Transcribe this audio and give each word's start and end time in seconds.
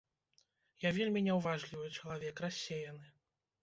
Я 0.87 0.93
вельмі 0.97 1.23
няўважлівы 1.27 1.87
чалавек, 1.97 2.45
рассеяны. 2.49 3.19